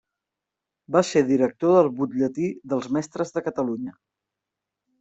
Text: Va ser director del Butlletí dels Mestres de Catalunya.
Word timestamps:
Va 0.95 1.03
ser 1.09 1.21
director 1.27 1.75
del 1.75 1.91
Butlletí 2.01 2.49
dels 2.73 2.89
Mestres 2.99 3.37
de 3.39 3.47
Catalunya. 3.51 3.97